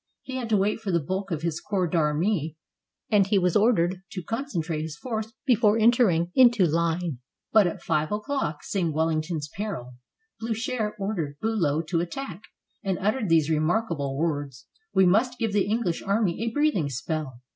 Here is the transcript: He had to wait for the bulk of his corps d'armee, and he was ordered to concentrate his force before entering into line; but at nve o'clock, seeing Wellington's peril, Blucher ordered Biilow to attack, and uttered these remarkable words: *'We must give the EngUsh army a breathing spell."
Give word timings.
He 0.23 0.37
had 0.37 0.49
to 0.49 0.57
wait 0.57 0.79
for 0.79 0.89
the 0.89 0.99
bulk 0.99 1.29
of 1.29 1.43
his 1.43 1.61
corps 1.61 1.85
d'armee, 1.87 2.57
and 3.11 3.27
he 3.27 3.37
was 3.37 3.55
ordered 3.55 4.01
to 4.13 4.23
concentrate 4.23 4.81
his 4.81 4.97
force 4.97 5.31
before 5.45 5.77
entering 5.77 6.31
into 6.33 6.65
line; 6.65 7.19
but 7.51 7.67
at 7.67 7.83
nve 7.83 8.09
o'clock, 8.11 8.63
seeing 8.63 8.91
Wellington's 8.93 9.47
peril, 9.49 9.93
Blucher 10.39 10.95
ordered 10.97 11.37
Biilow 11.39 11.85
to 11.85 11.99
attack, 11.99 12.41
and 12.83 12.97
uttered 12.97 13.29
these 13.29 13.51
remarkable 13.51 14.17
words: 14.17 14.65
*'We 14.95 15.05
must 15.05 15.37
give 15.37 15.53
the 15.53 15.69
EngUsh 15.69 16.01
army 16.03 16.41
a 16.45 16.51
breathing 16.51 16.89
spell." 16.89 17.39